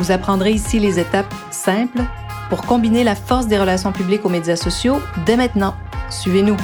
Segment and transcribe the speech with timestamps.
[0.00, 2.00] Vous apprendrez ici les étapes simples
[2.48, 4.96] pour combiner la force des relations publiques aux médias sociaux
[5.26, 5.74] dès maintenant.
[6.08, 6.56] Suivez-nous.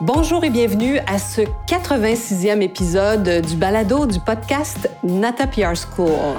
[0.00, 6.34] Bonjour et bienvenue à ce 86e épisode du balado du podcast Nata PR School.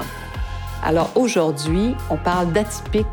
[0.83, 3.07] Alors aujourd'hui, on parle d'atypique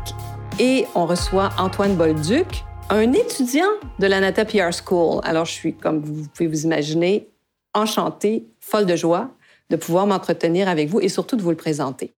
[0.59, 5.21] et on reçoit Antoine Bolduc, un étudiant de la Nata PR School.
[5.23, 7.30] Alors je suis, comme vous pouvez vous imaginer,
[7.73, 9.31] enchantée, folle de joie
[9.69, 12.13] de pouvoir m'entretenir avec vous et surtout de vous le présenter.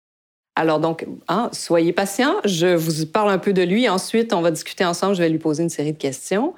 [0.55, 4.51] Alors donc, hein, soyez patient, je vous parle un peu de lui, ensuite on va
[4.51, 6.53] discuter ensemble, je vais lui poser une série de questions.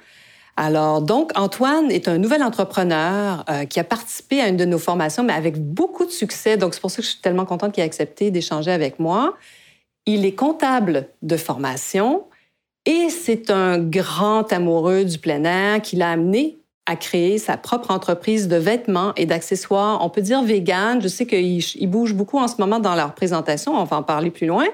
[0.56, 4.78] Alors, donc, Antoine est un nouvel entrepreneur euh, qui a participé à une de nos
[4.78, 6.56] formations, mais avec beaucoup de succès.
[6.56, 9.36] Donc, c'est pour ça que je suis tellement contente qu'il ait accepté d'échanger avec moi.
[10.06, 12.24] Il est comptable de formation
[12.86, 17.90] et c'est un grand amoureux du plein air qui l'a amené à créer sa propre
[17.90, 21.00] entreprise de vêtements et d'accessoires, on peut dire vegan.
[21.00, 24.30] Je sais qu'ils bougent beaucoup en ce moment dans leur présentation, on va en parler
[24.30, 24.66] plus loin.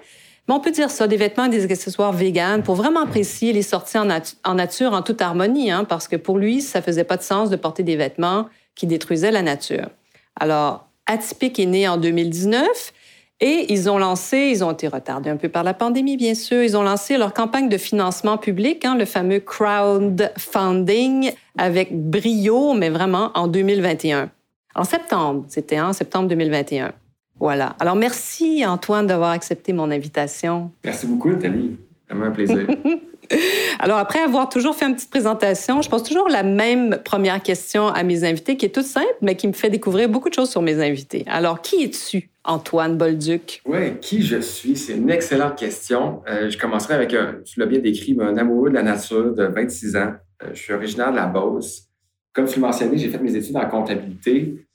[0.49, 3.63] Mais on peut dire ça, des vêtements et des accessoires vegan pour vraiment apprécier les
[3.63, 7.23] sorties en, nature en toute harmonie, hein, parce que pour lui, ça faisait pas de
[7.23, 9.89] sens de porter des vêtements qui détruisaient la nature.
[10.35, 12.93] Alors, Atypique est né en 2019
[13.41, 16.63] et ils ont lancé, ils ont été retardés un peu par la pandémie, bien sûr,
[16.63, 22.91] ils ont lancé leur campagne de financement public, hein, le fameux crowdfunding, avec brio, mais
[22.91, 24.31] vraiment en 2021.
[24.75, 26.93] En septembre, c'était en septembre 2021.
[27.39, 27.75] Voilà.
[27.81, 30.71] Alors, merci Antoine d'avoir accepté mon invitation.
[30.85, 31.79] Merci beaucoup, Nathalie.
[32.09, 32.67] Vraiment un plaisir.
[33.79, 37.89] Alors, après avoir toujours fait une petite présentation, je pose toujours la même première question
[37.89, 40.51] à mes invités, qui est toute simple, mais qui me fait découvrir beaucoup de choses
[40.51, 41.25] sur mes invités.
[41.27, 43.63] Alors, qui es-tu, Antoine Bolduc?
[43.67, 44.77] Oui, qui je suis?
[44.77, 46.23] C'est une excellente question.
[46.29, 49.45] Euh, je commencerai avec, un, tu l'as bien décrit, un amoureux de la nature de
[49.45, 50.15] 26 ans.
[50.43, 51.85] Euh, je suis originaire de la Beauce.
[52.33, 54.67] Comme tu l'as mentionné, j'ai fait mes études en comptabilité.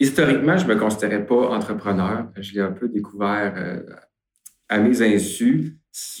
[0.00, 2.26] Historiquement, je ne me considérais pas entrepreneur.
[2.36, 3.82] Je l'ai un peu découvert euh,
[4.68, 5.78] à mes insus.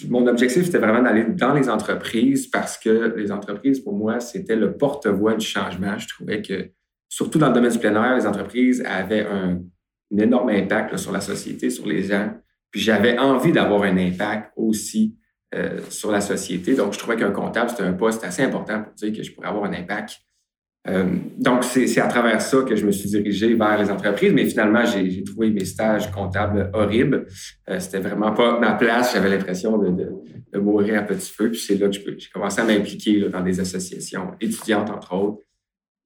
[0.08, 4.56] Mon objectif, c'était vraiment d'aller dans les entreprises parce que les entreprises, pour moi, c'était
[4.56, 5.96] le porte-voix du changement.
[5.98, 6.70] Je trouvais que,
[7.08, 9.62] surtout dans le domaine du plein air, les entreprises avaient un,
[10.14, 12.34] énorme impact sur la société, sur les gens.
[12.70, 15.16] Puis j'avais envie d'avoir un impact aussi
[15.54, 16.74] euh, sur la société.
[16.74, 19.48] Donc, je trouvais qu'un comptable, c'était un poste assez important pour dire que je pourrais
[19.48, 20.20] avoir un impact
[20.88, 21.04] euh,
[21.38, 24.84] donc, c'est à travers ça que je me suis dirigé vers les entreprises, mais finalement,
[24.84, 27.26] j'ai trouvé mes stages comptables horribles.
[27.68, 29.14] Euh, C'était vraiment pas ma place.
[29.14, 30.10] J'avais l'impression de, de,
[30.52, 31.50] de, mourir à petit feu.
[31.50, 35.38] Puis c'est là que j'ai commencé à m'impliquer dans des associations étudiantes, entre autres.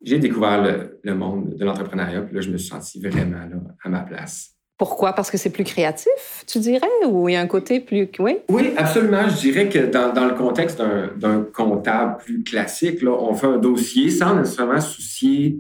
[0.03, 3.56] J'ai découvert le, le, monde de l'entrepreneuriat, puis là, je me suis senti vraiment là,
[3.82, 4.55] à ma place.
[4.78, 5.14] Pourquoi?
[5.14, 8.09] Parce que c'est plus créatif, tu dirais, ou il y a un côté plus...
[8.19, 9.26] Oui, oui absolument.
[9.28, 10.82] Je dirais que dans, dans le contexte
[11.16, 15.59] d'un comptable plus classique, là, on fait un dossier sans nécessairement soucier...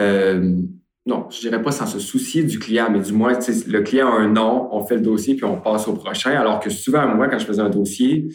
[0.00, 0.56] Euh,
[1.04, 4.20] non, je dirais pas sans se soucier du client, mais du moins, le client a
[4.20, 6.30] un nom, on fait le dossier, puis on passe au prochain.
[6.30, 8.28] Alors que souvent, moi, quand je faisais un dossier,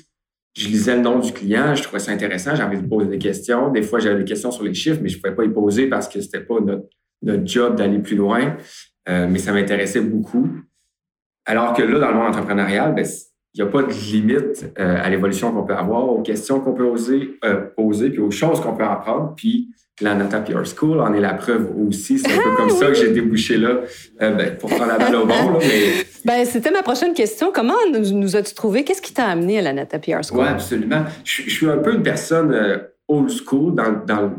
[0.57, 3.19] je lisais le nom du client, je trouvais ça intéressant, j'avais envie de poser des
[3.19, 3.69] questions.
[3.69, 5.87] Des fois, j'avais des questions sur les chiffres, mais je ne pouvais pas y poser
[5.87, 6.87] parce que c'était pas notre,
[7.21, 8.57] notre job d'aller plus loin.
[9.09, 10.49] Euh, mais ça m'intéressait beaucoup.
[11.45, 13.05] Alors que là, dans le monde entrepreneurial, ben,
[13.53, 16.73] il n'y a pas de limite euh, à l'évolution qu'on peut avoir, aux questions qu'on
[16.73, 19.33] peut oser euh, poser, puis aux choses qu'on peut apprendre.
[19.35, 19.69] Puis
[20.01, 22.19] la Nata PR School en est la preuve aussi.
[22.19, 23.79] C'est un peu comme ça que j'ai débouché là
[24.19, 25.57] ben, pour prendre la balle au bon.
[25.59, 26.05] mais...
[26.25, 27.51] ben, C'était ma prochaine question.
[27.51, 28.83] Comment nous, as-tu trouvé?
[28.83, 30.41] Qu'est-ce qui t'a amené à la Nata PR School?
[30.41, 31.05] Oui, absolument.
[31.23, 34.33] Je, suis un peu une personne old school dans, dans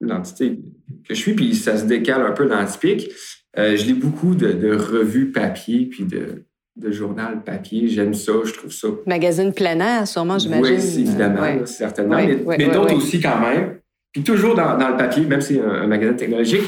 [0.00, 0.60] l'entité
[1.08, 3.10] que je suis, puis ça se décale un peu dans le typique.
[3.58, 6.44] Euh, je lis beaucoup de, revues papier puis de,
[6.76, 7.88] de journal papier.
[7.88, 8.88] J'aime ça, je trouve ça.
[9.06, 10.76] Magazine plein air, sûrement, j'imagine.
[10.76, 12.16] Oui, évidemment, certainement.
[12.16, 13.78] mais, d'autres aussi quand même.
[14.12, 16.62] Puis toujours dans, le papier, même si c'est un, magazine technologique.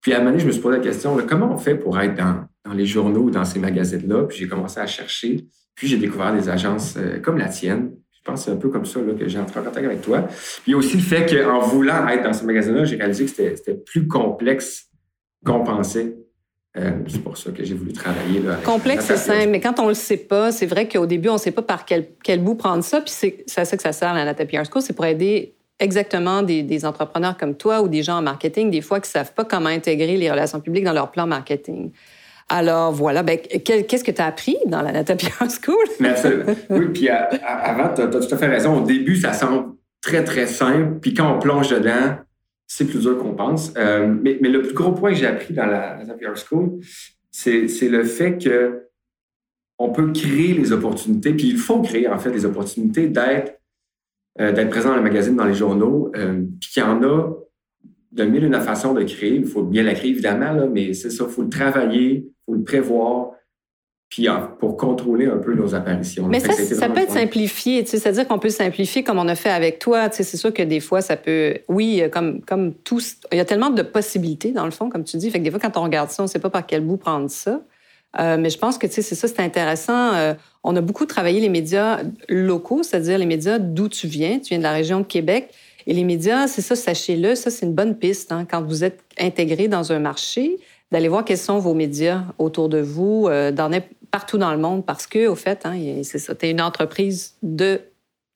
[0.00, 2.00] Puis à un moment donné, je me suis posé la question, comment on fait pour
[2.00, 4.24] être dans, dans les journaux ou dans ces magazines-là?
[4.24, 5.46] Puis j'ai commencé à chercher.
[5.74, 7.92] Puis j'ai découvert des agences euh, comme la tienne.
[8.12, 10.02] Je pense que c'est un peu comme ça là, que j'ai entré en contact avec
[10.02, 10.22] toi.
[10.22, 13.24] Puis il y a aussi le fait qu'en voulant être dans ces magazines-là, j'ai réalisé
[13.24, 14.89] que c'était plus complexe
[15.44, 16.16] compenser.
[16.76, 18.40] Euh, c'est pour ça que j'ai voulu travailler.
[18.40, 21.34] Là, Complexe, c'est simple, mais quand on le sait pas, c'est vrai qu'au début, on
[21.34, 23.00] ne sait pas par quel, quel, bout prendre ça.
[23.00, 26.84] Puis c'est à ça que ça sert, la Nata School, c'est pour aider exactement des,
[26.84, 30.16] entrepreneurs comme toi ou des gens en marketing, des fois, qui savent pas comment intégrer
[30.16, 31.90] les relations publiques dans leur plan marketing.
[32.48, 35.76] Alors voilà, ben, qu'est-ce que tu as appris dans la Natapia School?
[35.98, 36.28] Merci.
[36.68, 38.82] Oui, puis avant, tu as, tout à fait raison.
[38.82, 40.98] Au début, ça semble très, très simple.
[41.00, 42.16] Puis quand on plonge dedans,
[42.72, 43.74] c'est plus dur qu'on pense.
[43.76, 46.78] Euh, mais, le plus gros point que j'ai appris dans la Natapia School,
[47.28, 48.86] c'est le fait que
[49.76, 53.58] on peut créer les opportunités, puis il faut créer en fait les opportunités d'être
[54.40, 57.34] euh, présent dans les magazines, dans les journaux, euh, puis qu'il y en a
[58.12, 59.34] de mille une façon de créer.
[59.34, 62.54] Il faut bien la créer, évidemment, mais c'est ça, il faut le travailler, il faut
[62.54, 63.32] le prévoir,
[64.10, 64.26] puis
[64.58, 66.26] pour contrôler un peu nos apparitions.
[66.26, 69.78] Mais ça, ça, peut être simplifié, c'est-à-dire qu'on peut simplifier comme on a fait avec
[69.78, 70.08] toi.
[70.10, 71.54] C'est sûr que des fois, ça peut...
[71.68, 73.00] Oui, comme, comme tout...
[73.30, 75.30] Il y a tellement de possibilités, dans le fond, comme tu dis.
[75.30, 76.96] Fait que des fois, quand on regarde ça, on ne sait pas par quel bout
[76.96, 77.62] prendre ça.
[78.18, 80.14] Euh, mais je pense que c'est ça, c'est intéressant.
[80.14, 80.34] Euh,
[80.64, 84.40] on a beaucoup travaillé les médias locaux, c'est-à-dire les médias d'où tu viens.
[84.40, 85.50] Tu viens de la région de Québec.
[85.86, 88.32] Et les médias, c'est ça, sachez-le, ça, c'est une bonne piste.
[88.32, 90.58] Hein, quand vous êtes intégré dans un marché,
[90.90, 94.58] d'aller voir quels sont vos médias autour de vous, euh, d'en être partout dans le
[94.58, 97.80] monde, parce que, au fait, hein, c'est ça, tu es une entreprise de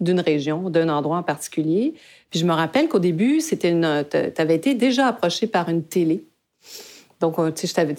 [0.01, 1.95] d'une région, d'un endroit en particulier.
[2.29, 5.85] Puis je me rappelle qu'au début, c'était une, tu avais été déjà approché par une
[5.85, 6.27] télé.
[7.21, 7.95] Donc, tu sais, t'avais,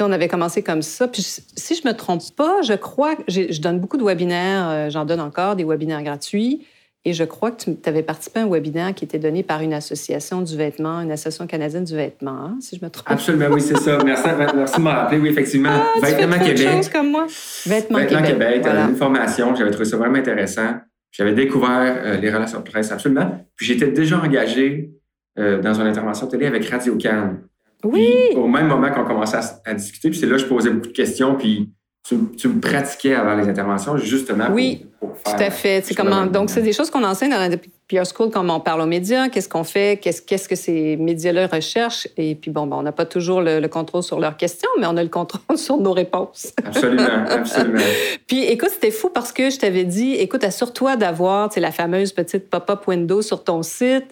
[0.00, 1.08] on avait commencé comme ça.
[1.08, 5.04] Puis si je me trompe pas, je crois je donne beaucoup de webinaires, euh, j'en
[5.04, 6.66] donne encore des webinaires gratuits.
[7.06, 9.72] Et je crois que tu avais participé à un webinaire qui était donné par une
[9.72, 13.08] association du vêtement, une association canadienne du vêtement, hein, si je me trompe.
[13.08, 13.98] Absolument, oui, c'est ça.
[14.04, 14.24] Merci,
[14.56, 15.18] merci de m'en rappeler.
[15.18, 15.68] Oui, effectivement.
[15.70, 16.90] Ah, Vêtements Québec.
[16.92, 17.26] comme moi.
[17.64, 18.32] Vêtements, Vêtements Québec.
[18.32, 18.86] Québec voilà.
[18.86, 19.54] une formation.
[19.54, 20.80] J'avais trouvé ça vraiment intéressant.
[21.12, 23.40] J'avais découvert euh, les relations de presse, absolument.
[23.54, 24.90] Puis j'étais déjà engagé
[25.38, 27.38] euh, dans une intervention télé avec Radio Cannes.
[27.84, 28.08] Oui.
[28.34, 30.92] au même moment qu'on commençait à, discuter, puis c'est là que je posais beaucoup de
[30.92, 31.70] questions, puis
[32.02, 34.48] tu, me pratiquais avant les interventions, justement.
[34.50, 35.84] Oui, tout à fait.
[35.84, 37.56] C'est comment, donc, c'est des choses qu'on enseigne dans la
[37.88, 41.46] PR School, comme on parle aux médias, qu'est-ce qu'on fait, qu'est-ce, qu'est-ce que ces médias-là
[41.46, 42.08] recherchent?
[42.16, 44.96] Et puis, bon, ben, on n'a pas toujours le, contrôle sur leurs questions, mais on
[44.96, 46.52] a le contrôle sur nos réponses.
[46.64, 47.84] Absolument, absolument.
[48.26, 52.50] puis, écoute, c'était fou parce que je t'avais dit, écoute, assure-toi d'avoir la fameuse petite
[52.50, 54.06] pop-up window sur ton site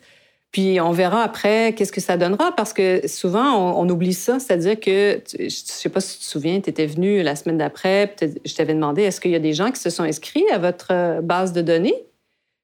[0.55, 4.79] puis on verra après qu'est-ce que ça donnera parce que souvent on, oublie ça, c'est-à-dire
[4.79, 8.55] que je sais pas si tu te souviens, tu étais venu la semaine d'après, je
[8.55, 11.21] t'avais demandé est-ce qu'il y a des gens qui se sont inscrits à votre euh,
[11.23, 12.07] base de données?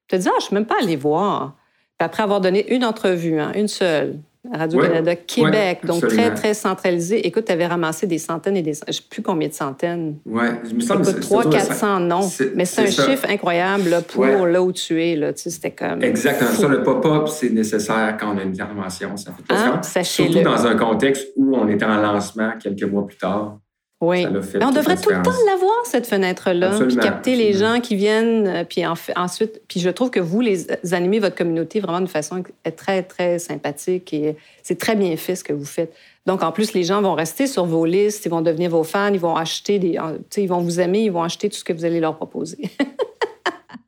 [0.07, 1.57] Tu te dis ah je suis même pas allé voir.
[1.97, 7.27] Puis après avoir donné une entrevue, hein, une seule, Radio-Canada Québec, donc très, très centralisé.
[7.27, 8.73] Écoute, tu avais ramassé des centaines et des...
[8.73, 10.17] Je ne sais plus combien de centaines.
[10.25, 12.29] Oui, je me semble que 300, 400 noms.
[12.55, 15.15] Mais c'est un chiffre incroyable pour là où tu es.
[15.15, 15.31] Là.
[15.33, 16.01] Tu sais, C'était comme...
[16.01, 16.49] Exactement.
[16.51, 19.15] Ça, le pop-up, c'est nécessaire quand on a une intervention.
[19.15, 23.17] Ça fait ah, Surtout dans un contexte où on était en lancement quelques mois plus
[23.17, 23.59] tard.
[24.01, 24.25] Oui.
[24.25, 28.63] on devrait tout le temps l'avoir, cette fenêtre-là, puis capter les gens qui viennent, euh,
[28.63, 28.83] puis
[29.15, 32.41] ensuite, puis je trouve que vous, les animez votre communauté vraiment de façon
[32.75, 35.93] très, très sympathique et c'est très bien fait ce que vous faites.
[36.25, 39.13] Donc, en plus, les gens vont rester sur vos listes, ils vont devenir vos fans,
[39.13, 39.99] ils vont acheter des,
[40.37, 42.71] ils vont vous aimer, ils vont acheter tout ce que vous allez leur proposer.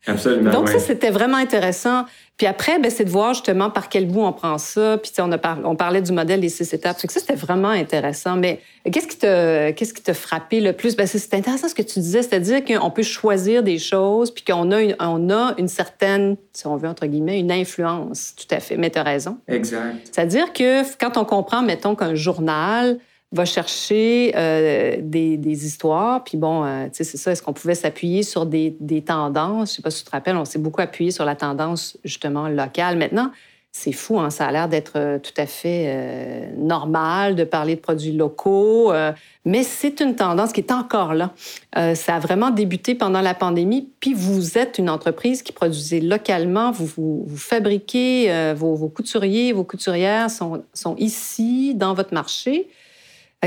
[0.08, 0.52] Absolument.
[0.52, 2.06] Donc, ça, c'était vraiment intéressant.
[2.38, 4.98] Puis après, ben, c'est de voir justement par quel bout on prend ça.
[4.98, 7.00] Puis on, a on parlait du modèle des six étapes.
[7.00, 8.36] Ça, c'était vraiment intéressant.
[8.36, 8.60] Mais
[8.92, 10.96] qu'est-ce qui te, qu'est-ce qui t'a frappé le plus?
[10.96, 14.72] Ben, c'est intéressant ce que tu disais, c'est-à-dire qu'on peut choisir des choses, puis qu'on
[14.72, 18.34] a une, on a une certaine, si on veut, entre guillemets, une influence.
[18.36, 18.78] Tout à fait.
[18.78, 19.38] Mais tu as raison.
[19.48, 19.96] Exact.
[20.04, 22.98] C'est-à-dire que quand on comprend, mettons, qu'un journal,
[23.34, 26.24] va chercher euh, des, histoires.
[26.24, 27.32] Puis bon, euh, tu sais, c'est ça.
[27.32, 28.76] Est-ce qu'on pouvait s'appuyer sur des,
[29.06, 29.72] tendances?
[29.72, 32.48] Je sais pas si tu te rappelles, on s'est beaucoup appuyé sur la tendance, justement,
[32.48, 32.96] locale.
[32.98, 33.32] Maintenant,
[33.72, 34.30] c'est fou, hein?
[34.30, 38.94] ça a l'air d'être euh, tout à fait normal de parler de produits locaux,
[39.46, 41.32] mais c'est une tendance qui est encore là.
[41.96, 46.72] ça a vraiment débuté pendant la pandémie, puis vous êtes une entreprise qui produisait localement,
[46.72, 52.70] vous fabriquez, vos, vos, couturiers, vos couturières sont, sont ici, dans votre marché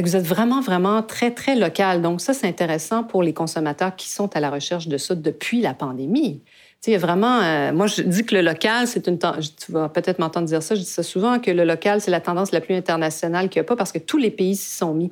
[0.04, 2.02] vous êtes vraiment, vraiment très, très local.
[2.02, 5.60] Donc, ça, c'est intéressant pour les consommateurs qui sont à la recherche de ça depuis
[5.60, 6.42] la pandémie.
[6.82, 9.56] Tu sais, vraiment, euh, moi, je dis que le local, c'est une tendance.
[9.56, 12.20] Tu vas peut-être m'entendre dire ça, je dis ça souvent, que le local, c'est la
[12.20, 14.92] tendance la plus internationale qu'il n'y a pas parce que tous les pays s'y sont
[14.92, 15.10] mis.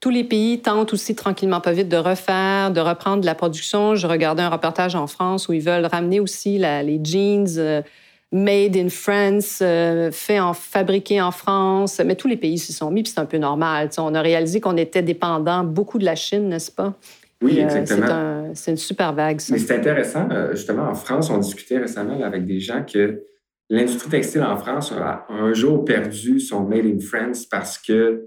[0.00, 3.96] Tous les pays tentent aussi tranquillement, pas vite, de refaire, de reprendre de la production.
[3.96, 7.48] Je regardais un reportage en France où ils veulent ramener aussi les jeans.
[7.56, 7.82] Euh,
[8.30, 12.00] made in France, euh, fait en, fabriqué en France.
[12.04, 13.88] Mais tous les pays s'y sont mis, puis c'est un peu normal.
[13.98, 16.94] on a réalisé qu'on était dépendant beaucoup de la Chine, n'est-ce pas?
[17.40, 18.50] Oui, euh, exactement.
[18.54, 19.54] c'est une super vague, ça.
[19.54, 20.28] Mais c'est intéressant.
[20.30, 23.22] Euh, justement, en France, on discutait récemment avec des gens que
[23.70, 28.24] l'industrie textile en France a un jour perdu son Made in France parce que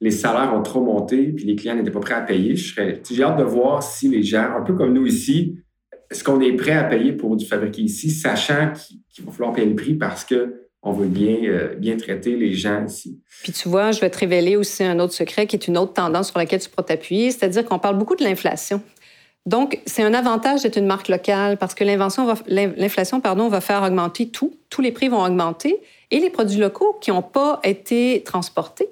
[0.00, 2.54] les salaires ont trop monté puis les clients n'étaient pas prêts à payer.
[2.54, 5.56] J'ai hâte de voir si les gens, un peu comme nous ici,
[6.12, 8.72] est-ce qu'on est prêt à payer pour du fabriqué ici, sachant
[9.10, 12.52] qu'il va falloir payer le prix parce que on veut bien, euh, bien traiter les
[12.52, 13.20] gens ici?
[13.42, 15.94] Puis tu vois, je vais te révéler aussi un autre secret qui est une autre
[15.94, 18.82] tendance sur laquelle tu pourras t'appuyer, c'est-à-dire qu'on parle beaucoup de l'inflation.
[19.46, 24.28] Donc, c'est un avantage d'être une marque locale parce que l'inflation pardon, va faire augmenter
[24.28, 24.54] tout.
[24.70, 28.88] Tous les prix vont augmenter et les produits locaux qui n'ont pas été transportés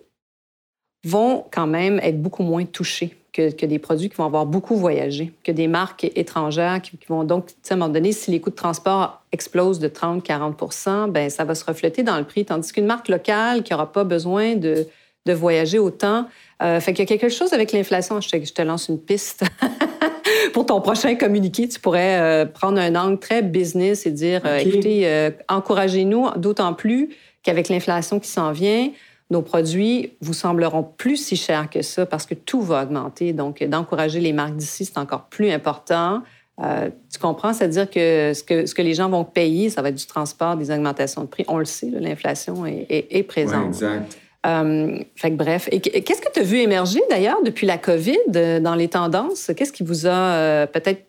[1.05, 5.33] vont quand même être beaucoup moins touchés que, des produits qui vont avoir beaucoup voyagé,
[5.45, 8.55] que des marques étrangères qui, vont donc, à un moment donné, si les coûts de
[8.55, 12.45] transport explosent de 30-40 ben ça va se refléter dans le prix.
[12.45, 14.87] Tandis qu'une marque locale qui n'aura pas besoin de,
[15.27, 16.27] de voyager autant,
[16.63, 18.21] euh, fait qu'il y a quelque chose avec l'inflation.
[18.21, 19.45] Je te, je te lance une piste.
[20.53, 24.59] Pour ton prochain communiqué, tu pourrais euh, prendre un angle très business et dire, euh,
[24.59, 27.11] écoutez, encouragez-nous, d'autant plus
[27.43, 28.91] qu'avec l'inflation qui s'en vient,
[29.31, 33.33] nos produits vous sembleront plus si chers que ça parce que tout va augmenter.
[33.33, 36.23] Donc, d'encourager les marques d'ici, c'est encore plus important.
[36.61, 37.53] Euh, tu comprends?
[37.53, 40.57] C'est-à-dire que ce, que ce que les gens vont payer, ça va être du transport,
[40.57, 41.45] des augmentations de prix.
[41.49, 43.69] On le sait, l'inflation est, est, présente.
[43.69, 44.19] exact.
[44.47, 45.69] Euh, fait que bref.
[45.71, 49.51] Et qu'est-ce que tu as vu émerger d'ailleurs depuis la COVID euh, dans les tendances?
[49.57, 51.05] Qu'est-ce qui vous a euh, peut-être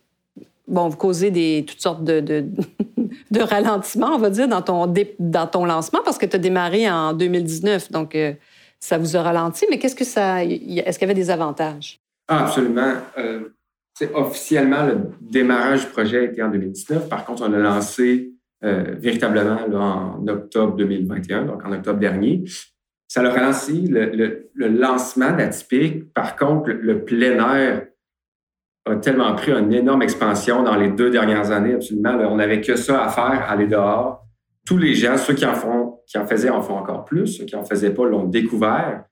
[0.68, 2.46] bon, causé des, toutes sortes de, de,
[3.32, 4.62] de ralentissements, on va dire, dans
[5.48, 7.92] ton, lancement parce que tu as démarré en 2019.
[7.92, 8.34] Donc, euh,
[8.80, 9.66] ça vous a ralenti.
[9.70, 10.44] Mais qu'est-ce que ça.
[10.44, 12.00] Est-ce qu'il y avait des avantages?
[12.28, 12.94] Ah, absolument.
[13.18, 13.50] Euh,
[14.14, 17.08] officiellement, le démarrage du projet a été en 2019.
[17.08, 18.34] Par contre, on l'a lancé
[18.64, 22.44] euh, véritablement en octobre 2021, donc en octobre dernier.
[23.08, 26.14] Ça a ralenti le, le, lancement d'Atypique.
[26.14, 27.88] Par contre, le plein air
[28.86, 32.18] a tellement pris une énorme expansion dans les deux dernières années, absolument.
[32.30, 34.26] on n'avait que ça à faire, aller dehors.
[34.66, 37.28] Tous les gens, ceux qui en font, qui en faisaient, en font encore plus.
[37.28, 39.04] Ceux qui en faisaient pas l'ont découvert.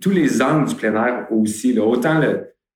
[0.00, 1.78] tous les angles du plein air aussi.
[1.78, 2.20] Autant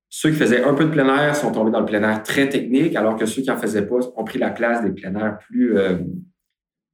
[0.08, 2.48] ceux qui faisaient un peu de plein air sont tombés dans le plein air très
[2.48, 5.38] technique, alors que ceux qui en faisaient pas ont pris la place des plein air
[5.38, 5.98] plus euh,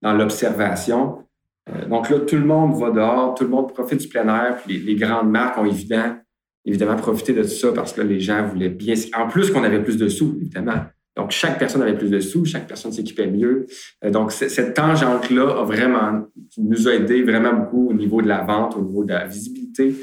[0.03, 1.25] dans l'observation.
[1.69, 4.59] Euh, donc là, tout le monde va dehors, tout le monde profite du plein air,
[4.69, 6.17] les, les grandes marques ont évidemment
[6.65, 8.95] évidemment profiter de tout ça parce que les gens voulaient bien.
[9.17, 10.85] En plus qu'on avait plus de sous, évidemment.
[11.19, 13.67] Donc, chaque personne avait plus de sous, chaque personne s'équipait mieux.
[14.05, 18.43] Euh, donc, cette tangente-là a vraiment, nous a aidé vraiment beaucoup au niveau de la
[18.43, 19.97] vente, au niveau de la visibilité,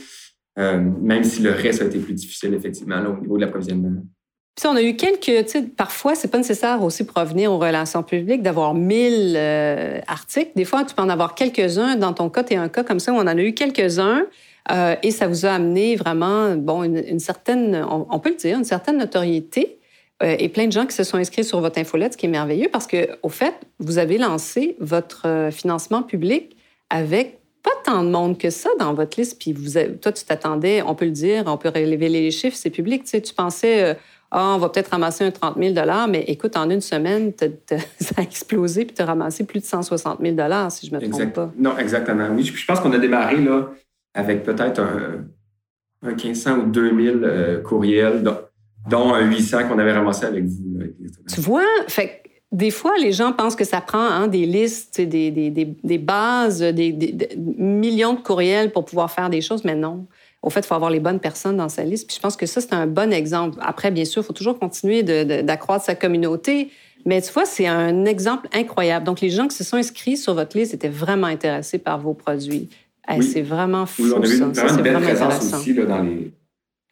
[0.59, 4.01] euh, même si le reste a été plus difficile, effectivement, au niveau de l'approvisionnement.
[4.55, 7.59] Puis on a eu quelques, tu sais, parfois, c'est pas nécessaire aussi pour revenir aux
[7.59, 10.51] relations publiques d'avoir 1000 euh, articles.
[10.55, 11.95] Des fois, tu peux en avoir quelques-uns.
[11.95, 14.25] Dans ton cas, tu es un cas comme ça où on en a eu quelques-uns.
[14.71, 18.63] Euh, et ça vous a amené vraiment, bon, une, certaine, on, peut le dire, une
[18.63, 19.79] certaine notoriété.
[20.23, 22.29] Euh, et plein de gens qui se sont inscrits sur votre infolette, ce qui est
[22.29, 26.55] merveilleux parce que, au fait, vous avez lancé votre euh, financement public
[26.89, 29.41] avec pas tant de monde que ça dans votre liste.
[29.41, 32.69] Puis vous, toi, tu t'attendais, on peut le dire, on peut révéler les chiffres, c'est
[32.69, 33.03] public.
[33.03, 33.97] Tu sais, tu pensais,
[34.31, 35.73] ah, on va peut-être ramasser un 30 000
[36.09, 37.33] mais écoute, en une semaine,
[37.99, 40.35] ça a explosé, puis tu as ramassé plus de 160 000
[40.69, 41.51] si je ne me trompe pas.
[41.57, 42.29] Non, exactement.
[42.33, 43.69] Oui, je pense qu'on a démarré là
[44.15, 45.25] avec peut-être un,
[46.01, 50.79] un 1500 ou 2000 euh, courriels, dont, un 800 qu'on avait ramassé avec vous.
[51.27, 51.63] tu vois,
[52.51, 58.13] des fois, les gens pensent que ça prend hein, des listes, des, bases, des, millions
[58.13, 60.07] de courriels pour pouvoir faire des choses, mais non.
[60.41, 62.07] Au fait, il faut avoir les bonnes personnes dans sa liste.
[62.07, 63.57] Puis je pense que ça, c'est un bon exemple.
[63.61, 66.69] Après, bien sûr, il faut toujours continuer d'accroître sa communauté.
[67.03, 69.05] Mais tu vois, c'est un exemple incroyable.
[69.05, 72.13] Donc, les gens qui se sont inscrits sur votre liste étaient vraiment intéressés par vos
[72.13, 72.69] produits.
[73.21, 74.03] C'est vraiment fou.
[74.15, 76.31] on a eu vraiment une belle présence aussi là, dans, les,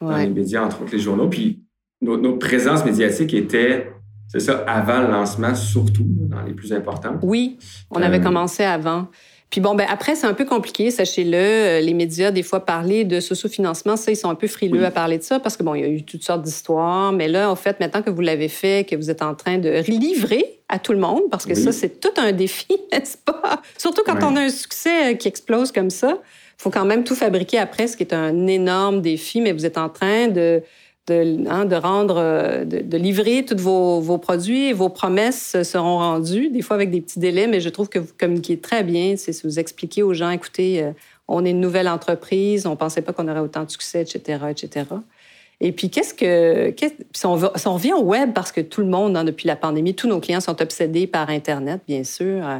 [0.01, 1.27] les, médias, entre autres les journaux.
[1.27, 1.63] Puis
[2.01, 3.91] notre, présence médiatique était,
[4.27, 7.17] c'est ça, avant le lancement, surtout dans les plus importants.
[7.21, 7.57] Oui,
[7.89, 9.07] on avait euh, commencé avant.
[9.49, 11.37] Puis bon, ben après, c'est un peu compliqué, sachez-le.
[11.37, 14.89] Euh, les médias, des fois, parler de socio-financement, ça, ils sont un peu frileux à
[14.89, 17.11] parler de ça parce que, bon, il y a eu toutes sortes d'histoires.
[17.11, 19.83] Mais là, en fait, maintenant que vous l'avez fait, que vous êtes en train de
[19.87, 23.61] livrer à tout le monde, parce que ça, c'est tout un défi, n'est-ce pas?
[23.77, 26.17] Surtout quand on a un succès euh, qui explose comme ça.
[26.59, 29.65] Il faut quand même tout fabriquer après, ce qui est un énorme défi, mais vous
[29.67, 30.63] êtes en train de
[31.07, 35.97] de, hein, de rendre, euh, de, livrer tous vos, vos, produits et vos promesses seront
[35.97, 39.15] rendues, des fois avec des petits délais, mais je trouve que vous communiquez très bien.
[39.17, 40.91] C'est vous expliquez aux gens, écoutez, euh,
[41.27, 44.85] on est une nouvelle entreprise, on pensait pas qu'on aurait autant de succès, etc., etc.
[45.63, 46.75] Et puis, qu'est-ce que.
[47.13, 50.07] si, on, revient au web, parce que tout le monde, hein, depuis la pandémie, tous
[50.07, 52.47] nos clients sont obsédés par Internet, bien sûr.
[52.47, 52.59] Euh,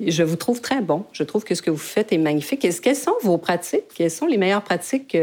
[0.00, 1.04] je vous trouve très bon.
[1.12, 2.66] Je trouve que ce que vous faites est magnifique.
[2.82, 3.84] Quelles sont vos pratiques?
[3.94, 5.16] Quelles sont les meilleures pratiques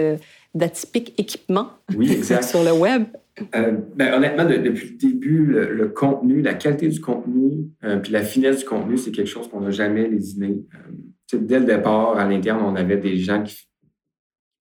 [0.54, 1.70] d'atypiques équipements
[2.42, 3.06] sur le web?
[3.56, 8.24] Euh, ben, honnêtement, depuis le début, le, contenu, la qualité du contenu, euh, puis la
[8.24, 10.64] finesse du contenu, c'est quelque chose qu'on n'a jamais lésiné.
[10.76, 13.68] Euh, dès le départ, à l'interne, on avait des gens qui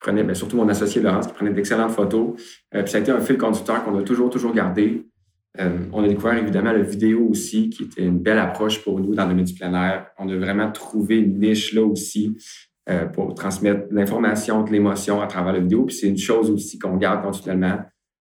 [0.01, 2.35] prenaient, ben, surtout mon associé Laurence, qui prenait d'excellentes photos.
[2.73, 5.07] puis ça a été un fil conducteur qu'on a toujours, toujours gardé.
[5.93, 9.25] on a découvert évidemment la vidéo aussi, qui était une belle approche pour nous dans
[9.25, 10.05] le domaine du plein.
[10.19, 12.37] On a vraiment trouvé une niche là aussi
[13.13, 15.85] pour transmettre l'information, l'émotion à travers la vidéo.
[15.85, 17.81] Puis c'est une chose aussi qu'on garde continuellement.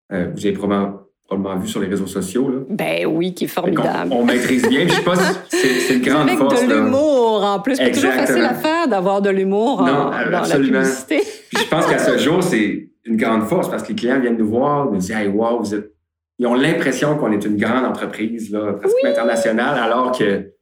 [0.10, 2.50] vous avez probablement probablement vu sur les réseaux sociaux.
[2.50, 2.58] Là.
[2.70, 4.12] Ben oui, qui est formidable.
[4.12, 4.88] On, maîtrise bien.
[4.88, 6.66] je pense que c'est une grande Avec force.
[6.66, 7.76] de l'humour en plus.
[7.76, 11.22] C'est toujours facile à faire d'avoir de l'humour dans la publicité.
[11.56, 14.50] je pense qu'à ce jour, c'est une grande force parce que les clients viennent nous
[14.50, 15.92] voir, nous disent Hey, wow, vous êtes.
[16.40, 20.54] Ils ont l'impression qu'on est une grande entreprise, là, presque internationale, alors que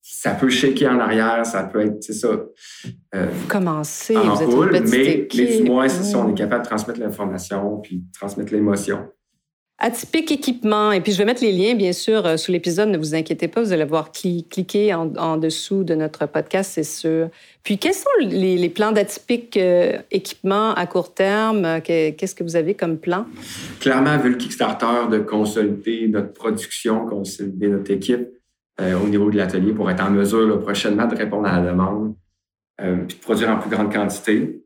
[0.00, 2.28] ça peut shaker en arrière, ça peut être, c'est ça.
[3.14, 5.50] Euh, vous commencez, vous êtes une petite mais, équipe.
[5.50, 9.06] mais du moins, si on est capable de transmettre l'information puis transmettre l'émotion.
[9.84, 10.92] Atypique équipement.
[10.92, 12.88] Et puis, je vais mettre les liens, bien sûr, euh, sous l'épisode.
[12.88, 17.28] Ne vous inquiétez pas, vous allez voir cliquer en, dessous de notre podcast, c'est sûr.
[17.62, 21.82] Puis, quels sont les, plans d'atypique euh, équipement à court terme?
[21.82, 23.26] Qu'est-ce que vous avez comme plan?
[23.78, 28.26] Clairement, vu le Kickstarter, de consolider notre production, consolider notre équipe
[28.80, 32.14] euh, au niveau de l'atelier pour être en mesure prochainement de répondre à la demande,
[32.78, 34.63] puis de produire en plus grande quantité.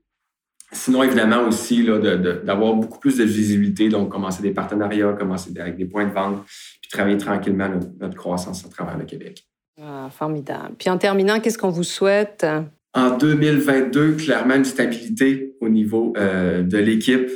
[0.70, 5.86] Sinon, évidemment aussi, d'avoir beaucoup plus de visibilité, donc commencer des partenariats, commencer avec des
[5.86, 6.44] points de vente,
[6.80, 9.46] puis travailler tranquillement notre, croissance à travers le Québec.
[9.80, 10.74] Ah, formidable.
[10.78, 12.46] Puis en terminant, qu'est-ce qu'on vous souhaite?
[12.92, 17.30] En 2022, clairement, une stabilité au niveau euh, de l'équipe.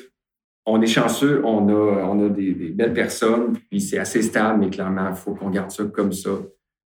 [0.66, 4.60] On est chanceux, on a, on a des, des belles personnes, puis c'est assez stable,
[4.60, 6.30] mais clairement, il faut qu'on garde ça comme ça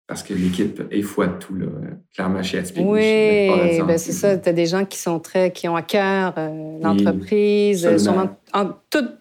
[0.07, 1.67] parce que l'équipe est foi de tout, là,
[2.15, 2.85] clairement chez Atypique.
[2.87, 3.49] Oui,
[3.83, 4.37] ben c'est ça.
[4.37, 7.89] Tu as des gens qui sont très, qui ont à cœur euh, l'entreprise.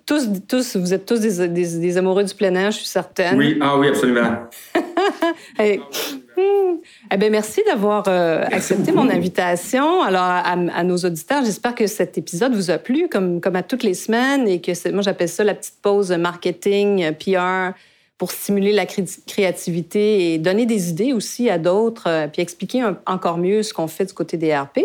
[0.05, 3.35] tous, tous, vous êtes tous des, des, amoureux du plein air, je suis certaine.
[3.35, 4.43] Oui, ah oui, absolument.
[5.59, 5.79] eh,
[7.11, 10.03] eh ben, merci d'avoir euh, accepté mon invitation.
[10.03, 13.81] Alors, à, nos auditeurs, j'espère que cet épisode vous a plu, comme, comme à toutes
[13.81, 17.73] les semaines, et que moi, j'appelle ça la petite pause marketing, PR
[18.17, 23.37] pour stimuler la créativité et donner des idées aussi à d'autres, euh, puis expliquer encore
[23.37, 24.79] mieux ce qu'on fait du côté des RP.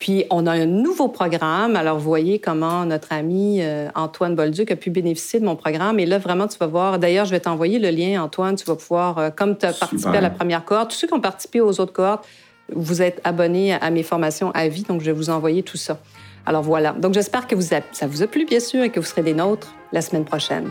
[0.00, 1.76] Puis, on a un nouveau programme.
[1.76, 6.00] Alors, vous voyez comment notre ami euh, Antoine Bolduc a pu bénéficier de mon programme.
[6.00, 6.98] Et là, vraiment, tu vas voir.
[6.98, 8.56] D'ailleurs, je vais t'envoyer le lien, Antoine.
[8.56, 11.12] Tu vas pouvoir, euh, comme tu as participé à la première cohorte, tous ceux qui
[11.12, 12.26] ont participé aux autres cohortes,
[12.72, 14.84] vous êtes abonnés à mes formations à vie.
[14.84, 15.98] Donc, je vais vous envoyer tout ça.
[16.46, 16.92] Alors, voilà.
[16.92, 19.34] Donc, j'espère que vous ça vous a plu, bien sûr, et que vous serez des
[19.34, 20.70] nôtres la semaine prochaine.